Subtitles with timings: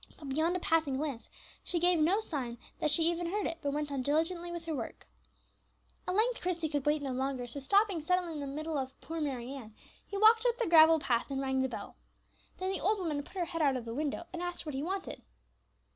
[0.17, 1.29] But, beyond a passing glance,
[1.63, 4.73] she gave no sign that she even heard it, but went on diligently with her
[4.73, 5.05] work.
[6.07, 9.21] At length Christie could wait no longer; so stopping suddenly in the middle of "Poor
[9.21, 11.97] Mary Ann," he walked up the gravel path and rang the bell.
[12.57, 14.81] Then the old woman put her head out of the window and asked what he
[14.81, 15.21] wanted.